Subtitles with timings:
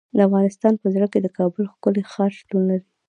[0.17, 2.85] د افغانستان په زړه کې د کابل ښکلی ښار شتون لري.